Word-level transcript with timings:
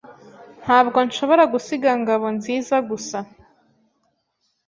Ntabwo 0.63 0.97
nshobora 1.07 1.43
gusiga 1.53 1.89
Ngabonziza 2.01 2.75
gusa. 2.89 3.17